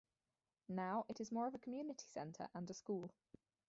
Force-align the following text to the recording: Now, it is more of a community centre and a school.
Now, 0.67 1.05
it 1.09 1.21
is 1.21 1.31
more 1.31 1.45
of 1.45 1.53
a 1.53 1.59
community 1.59 2.05
centre 2.07 2.47
and 2.55 2.67
a 2.71 2.73
school. 2.73 3.11